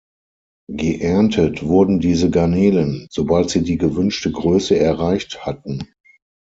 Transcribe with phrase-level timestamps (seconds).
[0.71, 5.91] Geerntet wurden diese Garnelen, sobald sie die gewünschte Größe erreicht hatten.